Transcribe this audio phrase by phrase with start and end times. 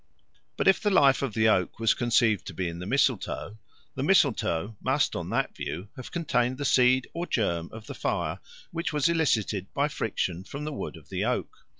[0.57, 3.59] But if the life of the oak was conceived to be in the mistletoe,
[3.93, 8.39] the mistletoe must on that view have contained the seed or germ of the fire
[8.71, 11.53] which was elicited by friction from the wood of the oak.